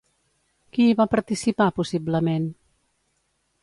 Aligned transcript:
Qui 0.77 0.87
hi 0.87 0.95
va 1.01 1.07
participar, 1.13 1.69
possiblement? 1.81 2.53